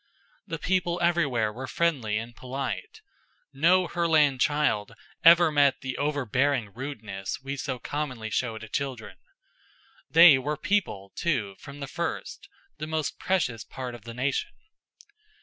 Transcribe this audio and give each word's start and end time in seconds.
The 0.47 0.57
people 0.57 0.99
everywhere 0.99 1.53
were 1.53 1.67
friendly 1.67 2.17
and 2.17 2.35
polite. 2.35 3.01
No 3.53 3.85
Herland 3.85 4.41
child 4.41 4.93
ever 5.23 5.51
met 5.51 5.81
the 5.81 5.95
overbearing 5.99 6.73
rudeness 6.73 7.39
we 7.43 7.55
so 7.55 7.77
commonly 7.77 8.31
show 8.31 8.57
to 8.57 8.67
children. 8.67 9.17
They 10.09 10.39
were 10.39 10.57
People, 10.57 11.11
too, 11.15 11.55
from 11.59 11.81
the 11.81 11.87
first; 11.87 12.49
the 12.79 12.87
most 12.87 13.19
precious 13.19 13.63
part 13.63 13.93
of 13.93 14.05
the 14.05 14.15
nation. 14.15 14.49